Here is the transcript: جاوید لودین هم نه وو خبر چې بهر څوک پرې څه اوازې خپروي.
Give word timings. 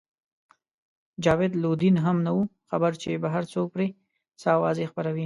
جاوید 1.23 1.53
لودین 1.61 1.95
هم 2.05 2.17
نه 2.25 2.31
وو 2.35 2.43
خبر 2.69 2.91
چې 3.01 3.21
بهر 3.23 3.43
څوک 3.53 3.67
پرې 3.75 3.87
څه 4.41 4.47
اوازې 4.57 4.85
خپروي. 4.91 5.19